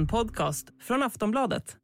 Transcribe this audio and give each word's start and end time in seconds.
En 0.00 0.06
podcast 0.06 0.66
från 0.82 1.02
Aftonbladet. 1.02 1.76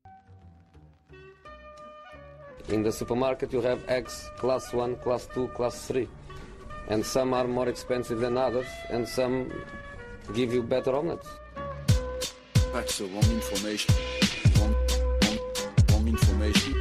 In 2.68 2.84
the 2.84 2.92
supermarket, 2.92 3.52
you 3.54 3.62
have 3.62 3.80
eggs 3.88 4.30
class 4.40 4.74
1, 4.74 5.02
class 5.02 5.28
2, 5.34 5.48
class 5.56 5.86
3. 5.86 6.06
And 6.90 7.06
some 7.06 7.36
are 7.36 7.48
more 7.48 7.70
expensive 7.70 8.20
than 8.20 8.36
others, 8.36 8.66
and 8.92 9.08
some 9.08 9.44
give 10.34 10.54
you 10.54 10.62
better 10.62 10.94
omelets. 10.94 11.26
That's 12.72 12.98
the 12.98 13.04
wrong 13.04 13.30
information. 13.34 13.94
Wrong, 14.58 14.74
wrong, 15.22 15.38
wrong 15.90 16.08
information. 16.08 16.74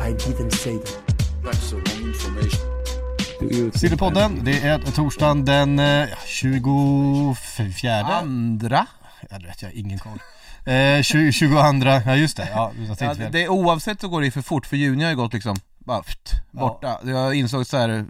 I 0.00 0.12
didn't 0.12 0.52
say 0.52 0.78
that. 0.78 1.24
That's 1.42 1.70
the 1.70 1.76
wrong 1.76 2.08
information. 2.08 2.70
Sillypodden, 3.74 4.44
det 4.44 4.58
är 4.58 4.78
torsdagen 4.78 5.44
den 5.44 5.78
eh, 5.78 6.08
24 6.26 8.04
Andra? 8.04 8.86
Ja, 9.30 9.38
det 9.38 9.46
vet 9.46 9.62
jag, 9.62 9.72
ingen 9.72 9.98
koll. 9.98 10.18
Eh, 10.64 11.02
20, 11.02 11.32
22, 11.32 11.54
ja 11.56 12.16
just 12.16 12.36
det, 12.36 12.48
ja, 12.52 12.72
jag 12.78 13.08
Ja, 13.08 13.14
fel. 13.14 13.32
det, 13.32 13.48
oavsett 13.48 14.00
så 14.00 14.08
går 14.08 14.20
det 14.22 14.30
för 14.30 14.42
fort, 14.42 14.66
för 14.66 14.76
juni 14.76 15.04
har 15.04 15.10
ju 15.10 15.16
gått 15.16 15.32
liksom, 15.32 15.56
bara 15.78 16.02
pft, 16.02 16.32
borta. 16.50 17.00
Jag 17.04 17.34
insåg 17.34 17.66
så 17.66 17.76
här, 17.76 18.04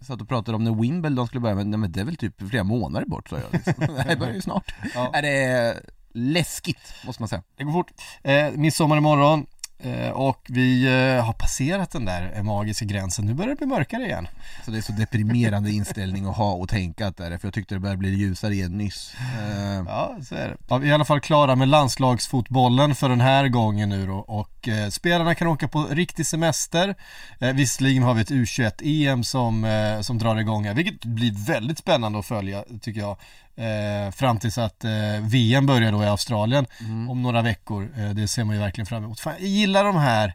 satt 0.00 0.20
och 0.20 0.28
pratade 0.28 0.56
om 0.56 0.64
när 0.64 0.74
Wimbledon 0.74 1.26
skulle 1.26 1.40
börja, 1.40 1.54
men, 1.54 1.70
nej, 1.70 1.78
men 1.78 1.92
det 1.92 2.00
är 2.00 2.04
väl 2.04 2.16
typ 2.16 2.48
flera 2.50 2.64
månader 2.64 3.06
bort 3.06 3.28
sa 3.28 3.36
jag. 3.36 3.52
Liksom. 3.52 3.74
det 4.08 4.16
börjar 4.16 4.34
ju 4.34 4.42
snart. 4.42 4.74
Ja. 4.94 5.10
Är 5.14 5.22
det 5.22 5.80
läskigt, 6.14 6.94
måste 7.06 7.22
man 7.22 7.28
säga. 7.28 7.42
Det 7.56 7.64
går 7.64 7.72
fort. 7.72 7.90
Eh, 8.22 8.50
midsommar 8.52 8.96
imorgon 8.96 9.46
och 10.12 10.46
vi 10.48 10.84
eh, 10.84 11.24
har 11.24 11.32
passerat 11.32 11.90
den 11.90 12.04
där 12.04 12.32
eh, 12.36 12.42
magiska 12.42 12.84
gränsen. 12.84 13.26
Nu 13.26 13.34
börjar 13.34 13.50
det 13.50 13.56
bli 13.56 13.66
mörkare 13.66 14.04
igen. 14.04 14.28
Så 14.64 14.70
det 14.70 14.78
är 14.78 14.82
så 14.82 14.92
deprimerande 14.92 15.70
inställning 15.70 16.26
att 16.26 16.36
ha 16.36 16.52
och 16.52 16.68
tänka 16.68 17.06
att 17.06 17.16
det 17.16 17.26
är, 17.26 17.38
för 17.38 17.46
jag 17.46 17.54
tyckte 17.54 17.74
det 17.74 17.78
började 17.78 17.98
bli 17.98 18.14
ljusare 18.14 18.54
igen 18.54 18.78
nyss. 18.78 19.14
Eh, 19.14 19.82
Ja, 19.86 20.16
så 20.28 20.34
är 20.34 20.48
det. 20.48 20.56
Ja, 20.68 20.78
vi 20.78 20.86
är 20.86 20.90
i 20.90 20.94
alla 20.94 21.04
fall 21.04 21.20
klara 21.20 21.56
med 21.56 21.68
landslagsfotbollen 21.68 22.94
för 22.94 23.08
den 23.08 23.20
här 23.20 23.48
gången 23.48 23.88
nu 23.88 24.06
då 24.06 24.16
och 24.16 24.68
eh, 24.68 24.88
spelarna 24.88 25.34
kan 25.34 25.48
åka 25.48 25.68
på 25.68 25.86
riktig 25.90 26.26
semester. 26.26 26.94
Eh, 27.38 27.52
visserligen 27.52 28.02
har 28.02 28.14
vi 28.14 28.20
ett 28.20 28.30
U21-EM 28.30 29.24
som, 29.24 29.64
eh, 29.64 30.00
som 30.00 30.18
drar 30.18 30.36
igång 30.36 30.64
här, 30.64 30.74
vilket 30.74 31.04
blir 31.04 31.46
väldigt 31.46 31.78
spännande 31.78 32.18
att 32.18 32.26
följa 32.26 32.64
tycker 32.80 33.00
jag. 33.00 33.16
Eh, 33.56 34.10
fram 34.12 34.38
tills 34.38 34.58
att 34.58 34.84
eh, 34.84 35.20
VM 35.20 35.66
börjar 35.66 35.92
då 35.92 36.02
i 36.02 36.06
Australien 36.06 36.66
om 37.08 37.22
några 37.22 37.42
veckor. 37.42 37.92
Eh, 37.96 38.10
det 38.10 38.28
ser 38.28 38.44
man 38.44 38.54
ju 38.54 38.60
verkligen 38.60 38.86
fram 38.86 39.04
emot. 39.04 39.20
Fan, 39.20 39.34
jag 39.38 39.48
gillar 39.48 39.84
de 39.84 39.96
här 39.96 40.34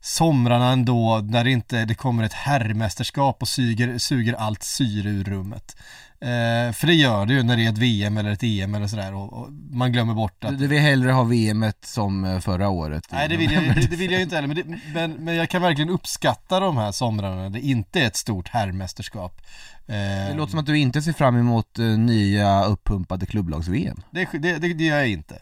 somrarna 0.00 0.72
ändå 0.72 1.20
när 1.24 1.44
det 1.44 1.50
inte 1.50 1.84
det 1.84 1.94
kommer 1.94 2.24
ett 2.24 2.32
herrmästerskap 2.32 3.42
och 3.42 3.48
suger, 3.48 3.98
suger 3.98 4.32
allt 4.34 4.62
syre 4.62 5.10
ur 5.10 5.24
rummet. 5.24 5.76
Eh, 6.26 6.72
för 6.72 6.86
det 6.86 6.94
gör 6.94 7.26
det 7.26 7.34
ju 7.34 7.42
när 7.42 7.56
det 7.56 7.64
är 7.64 7.68
ett 7.68 7.78
VM 7.78 8.16
eller 8.16 8.30
ett 8.30 8.42
EM 8.42 8.74
eller 8.74 8.86
sådär 8.86 9.14
och, 9.14 9.32
och 9.32 9.52
man 9.70 9.92
glömmer 9.92 10.14
bort 10.14 10.44
att 10.44 10.58
du 10.58 10.66
vill 10.66 10.80
hellre 10.80 11.12
ha 11.12 11.22
VM 11.22 11.64
som 11.84 12.24
eh, 12.24 12.40
förra 12.40 12.68
året? 12.68 13.04
Nej 13.12 13.28
det 13.28 13.36
vill 13.36 13.52
jag, 13.52 13.62
det, 13.62 13.86
det 13.90 13.96
vill 13.96 14.12
jag 14.12 14.22
inte 14.22 14.34
heller, 14.36 14.48
men, 14.48 14.56
det, 14.56 14.78
men, 14.94 15.12
men 15.12 15.34
jag 15.34 15.50
kan 15.50 15.62
verkligen 15.62 15.90
uppskatta 15.90 16.60
de 16.60 16.76
här 16.76 16.92
somrarna 16.92 17.36
när 17.36 17.50
det 17.50 17.60
inte 17.60 18.00
är 18.00 18.06
ett 18.06 18.16
stort 18.16 18.48
herrmästerskap. 18.48 19.40
Eh, 19.88 19.94
Det 20.28 20.34
låter 20.36 20.50
som 20.50 20.60
att 20.60 20.66
du 20.66 20.78
inte 20.78 21.02
ser 21.02 21.12
fram 21.12 21.36
emot 21.36 21.78
eh, 21.78 21.84
nya 21.84 22.64
uppumpade 22.64 23.26
klubblags-VM. 23.26 24.02
det, 24.10 24.28
det, 24.32 24.58
det, 24.58 24.84
gör 24.84 24.96
jag 24.96 25.08
inte. 25.08 25.34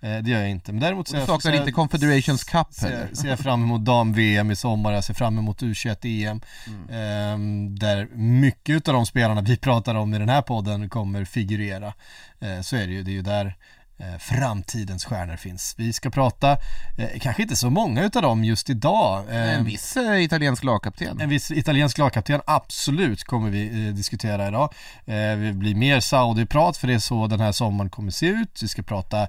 Eh, 0.00 0.18
det 0.22 0.30
gör 0.30 0.40
jag 0.40 0.50
inte. 0.50 0.72
Men 0.72 0.80
däremot 0.80 1.10
Och 1.10 1.20
du 1.20 1.26
saknar 1.26 1.52
inte 1.52 1.72
Confederations 1.72 2.44
Cup 2.44 2.66
ser, 2.72 2.88
heller? 2.90 3.14
ser 3.14 3.28
jag 3.28 3.38
fram 3.38 3.62
emot 3.62 3.84
dam-VM 3.84 4.50
i 4.50 4.56
sommar, 4.56 4.92
jag 4.92 5.04
ser 5.04 5.14
fram 5.14 5.38
emot 5.38 5.62
U21-EM. 5.62 6.40
Eh, 6.88 7.38
där 7.78 8.08
mycket 8.14 8.88
av 8.88 8.94
de 8.94 9.06
spelarna 9.06 9.40
vi 9.40 9.56
pratar 9.56 9.94
om 9.94 10.14
i 10.14 10.18
den 10.18 10.27
här 10.28 10.42
podden 10.42 10.88
kommer 10.88 11.24
figurera. 11.24 11.92
Eh, 12.40 12.60
så 12.60 12.76
är 12.76 12.86
det 12.86 12.92
ju, 12.92 13.02
det 13.02 13.10
är 13.10 13.12
ju 13.12 13.22
där 13.22 13.56
eh, 13.98 14.18
framtidens 14.18 15.04
stjärnor 15.04 15.36
finns. 15.36 15.74
Vi 15.78 15.92
ska 15.92 16.10
prata, 16.10 16.52
eh, 16.98 17.20
kanske 17.20 17.42
inte 17.42 17.56
så 17.56 17.70
många 17.70 18.02
utav 18.04 18.22
dem 18.22 18.44
just 18.44 18.70
idag. 18.70 19.24
Eh, 19.30 19.54
En 19.54 19.64
viss 19.64 19.96
eh, 19.96 20.22
italiensk 20.22 20.64
lagkapten. 20.64 21.20
en 21.20 21.28
viss 21.28 21.50
italiensk 21.50 21.98
lagkapten, 21.98 22.40
absolut 22.46 23.24
kommer 23.24 23.50
vi 23.50 23.86
eh, 23.88 23.94
diskutera 23.94 24.48
idag. 24.48 24.74
Det 25.04 25.52
blir 25.54 25.74
mer 25.74 26.00
Saudi-prat 26.00 26.76
för 26.76 26.86
det 26.86 26.94
är 26.94 26.98
så 26.98 27.26
den 27.26 27.40
här 27.40 27.52
sommaren 27.52 27.90
kommer 27.90 28.10
se 28.10 28.26
ut. 28.26 28.62
Vi 28.62 28.68
ska 28.68 28.82
prata 28.82 29.28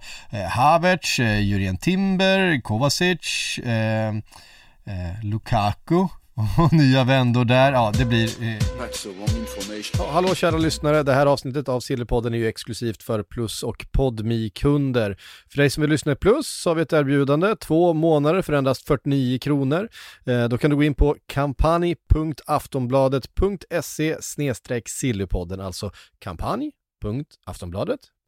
Havertz, 0.50 1.20
eh, 1.20 1.40
Jurien 1.40 1.78
Timber, 1.78 2.62
Kovacic, 2.62 3.60
Lukaku 5.24 6.08
och 6.40 6.74
nya 6.74 7.04
vändor 7.04 7.46
där. 7.46 7.72
Ja, 7.72 7.92
det 7.98 8.06
blir 8.06 8.44
eh, 8.44 8.58
hallå 10.12 10.36
kära 10.36 10.58
lyssnare, 10.58 11.04
det 11.04 11.14
här 11.14 11.26
avsnittet 11.26 11.70
av 11.70 11.80
Sillypodden 11.80 12.34
är 12.34 12.38
ju 12.38 12.48
exklusivt 12.48 13.04
för 13.04 13.24
Plus 13.24 13.64
och 13.64 13.86
podmi 13.92 14.50
kunder 14.50 15.18
För 15.50 15.58
dig 15.58 15.70
som 15.70 15.82
vill 15.82 15.90
lyssna 15.90 16.12
i 16.12 16.16
Plus 16.16 16.48
så 16.48 16.70
har 16.70 16.76
vi 16.76 16.82
ett 16.82 16.94
erbjudande, 16.94 17.56
två 17.56 17.94
månader 17.94 18.42
för 18.42 18.54
endast 18.54 18.88
49 18.88 19.40
kronor. 19.40 19.90
Eh, 20.26 20.44
då 20.44 20.58
kan 20.58 20.70
du 20.70 20.76
gå 20.76 20.84
in 20.84 20.96
på 20.96 21.16
kampanj.aftonbladet.se 21.28 24.18
sillypodden, 24.86 25.60
alltså 25.60 25.92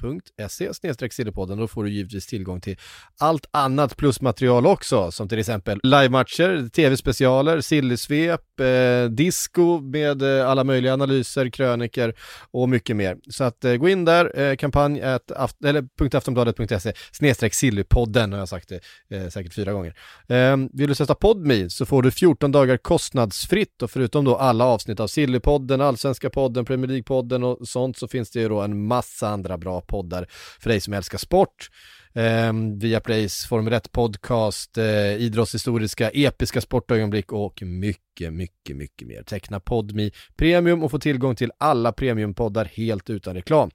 patreon.se 0.02 1.10
sillypodden. 1.12 1.58
Då 1.58 1.68
får 1.68 1.84
du 1.84 1.90
givetvis 1.90 2.28
tillgång 2.28 2.62
till 2.62 2.78
allt 3.20 3.46
annat 3.52 3.98
plusmaterial 3.98 4.66
också, 4.66 5.12
som 5.12 5.30
till 5.30 5.40
exempel 5.40 5.80
livematcher, 5.84 6.70
tv-specialer, 6.70 7.62
sillysvep, 7.62 8.60
eh, 8.60 9.10
disco 9.10 9.80
med 9.80 10.22
eh, 10.22 10.50
alla 10.50 10.64
möjliga 10.64 10.94
analyser, 10.94 11.50
kröniker 11.50 12.14
och 12.52 12.70
mycket 12.70 12.96
mer. 12.96 13.18
Så 13.30 13.44
att 13.44 13.66
eh, 13.66 13.76
gå 13.76 13.90
in 13.90 14.06
där, 14.06 14.40
eh, 14.40 14.56
kampanj 14.56 15.02
at 15.02 15.32
aft- 15.32 15.66
eller 15.66 15.88
.aftonbladet.se 16.18 16.94
snedstreck 17.12 17.54
sillypodden 17.54 18.32
har 18.32 18.40
jag 18.40 18.50
sagt 18.50 18.70
det 18.70 19.18
eh, 19.18 19.30
säkert 19.30 19.54
fyra 19.54 19.74
gånger. 19.74 19.96
Eh, 20.28 20.58
vill 20.74 20.88
du 20.88 20.96
testa 20.96 21.16
Podme 21.16 21.70
så 21.70 21.86
får 21.86 22.04
du 22.04 22.12
14 22.12 22.52
dagar 22.52 22.78
kostnadsfritt 22.78 23.82
och 23.82 23.92
förutom 23.92 24.26
då 24.26 24.36
alla 24.36 24.66
avsnitt 24.66 25.00
av 25.00 25.08
Sillypodden, 25.08 25.82
Allsvenska 25.82 26.30
podden, 26.30 26.66
Premier 26.66 26.88
League-podden 26.88 27.44
och 27.44 27.68
sånt 27.68 27.98
så 27.98 28.08
finns 28.08 28.32
det 28.32 28.40
ju 28.40 28.50
då 28.50 28.62
en 28.62 28.88
massa 28.88 29.28
andra 29.28 29.58
bra 29.58 29.82
poddar 29.92 30.28
för 30.60 30.70
dig 30.70 30.82
som 30.82 30.94
älskar 30.94 31.18
sport. 31.18 31.70
Eh, 32.14 32.54
Viaplays 32.78 33.46
Formel 33.46 33.74
1 33.74 33.92
podcast, 33.92 34.78
eh, 34.78 35.16
idrottshistoriska, 35.16 36.10
episka 36.10 36.62
sportögonblick 36.62 37.32
och 37.32 37.62
mycket, 37.62 38.34
mycket, 38.34 38.76
mycket 38.76 39.08
mer. 39.08 39.24
Teckna 39.24 39.60
Podmi 39.60 40.12
Premium 40.36 40.84
och 40.84 40.92
få 40.92 41.00
tillgång 41.00 41.36
till 41.36 41.52
alla 41.58 41.92
premiumpoddar 41.92 42.66
helt 42.66 43.10
utan 43.10 43.36
reklam. 43.36 43.70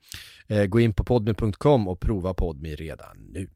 Eh, 0.46 0.64
gå 0.64 0.80
in 0.80 0.94
på 0.94 1.04
podmi.com 1.04 1.88
och 1.88 2.00
prova 2.00 2.34
Podmi 2.34 2.74
redan 2.74 3.16
nu. 3.32 3.48